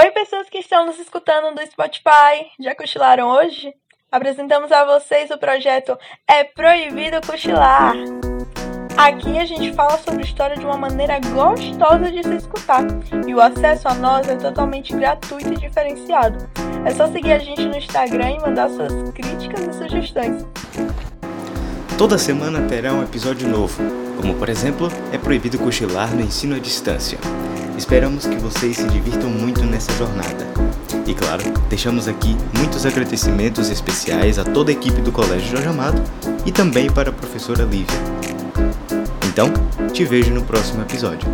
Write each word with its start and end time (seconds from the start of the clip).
Oi, 0.00 0.10
pessoas 0.12 0.48
que 0.48 0.56
estão 0.56 0.86
nos 0.86 0.98
escutando 0.98 1.54
do 1.54 1.66
Spotify. 1.66 2.50
Já 2.58 2.74
cochilaram 2.74 3.28
hoje? 3.28 3.70
Apresentamos 4.10 4.72
a 4.72 4.82
vocês 4.82 5.30
o 5.30 5.36
projeto 5.36 5.94
É 6.26 6.42
Proibido 6.42 7.20
Cochilar. 7.26 7.92
Aqui 8.96 9.38
a 9.38 9.44
gente 9.44 9.74
fala 9.74 9.98
sobre 9.98 10.24
história 10.24 10.56
de 10.56 10.64
uma 10.64 10.78
maneira 10.78 11.20
gostosa 11.20 12.10
de 12.10 12.22
se 12.22 12.34
escutar 12.34 12.82
e 13.28 13.34
o 13.34 13.42
acesso 13.42 13.88
a 13.88 13.94
nós 13.94 14.26
é 14.26 14.36
totalmente 14.36 14.96
gratuito 14.96 15.52
e 15.52 15.56
diferenciado. 15.58 16.48
É 16.86 16.92
só 16.92 17.06
seguir 17.08 17.32
a 17.32 17.38
gente 17.38 17.66
no 17.66 17.76
Instagram 17.76 18.30
e 18.30 18.40
mandar 18.40 18.70
suas 18.70 19.10
críticas 19.10 19.66
e 19.66 19.72
sugestões. 19.74 20.46
Toda 22.00 22.16
semana 22.16 22.62
terá 22.62 22.94
um 22.94 23.02
episódio 23.02 23.46
novo, 23.46 23.76
como 24.16 24.34
por 24.34 24.48
exemplo, 24.48 24.90
é 25.12 25.18
proibido 25.18 25.58
cochilar 25.58 26.16
no 26.16 26.22
ensino 26.22 26.56
à 26.56 26.58
distância. 26.58 27.18
Esperamos 27.76 28.24
que 28.24 28.36
vocês 28.36 28.78
se 28.78 28.88
divirtam 28.88 29.28
muito 29.28 29.62
nessa 29.64 29.92
jornada. 29.92 30.46
E 31.06 31.12
claro, 31.12 31.42
deixamos 31.68 32.08
aqui 32.08 32.34
muitos 32.56 32.86
agradecimentos 32.86 33.68
especiais 33.68 34.38
a 34.38 34.44
toda 34.44 34.70
a 34.70 34.72
equipe 34.72 35.02
do 35.02 35.12
Colégio 35.12 35.50
Jorge 35.50 35.68
Amado 35.68 36.02
e 36.46 36.50
também 36.50 36.90
para 36.90 37.10
a 37.10 37.12
professora 37.12 37.64
Lívia. 37.64 37.98
Então, 39.28 39.52
te 39.92 40.02
vejo 40.02 40.32
no 40.32 40.42
próximo 40.42 40.80
episódio. 40.80 41.28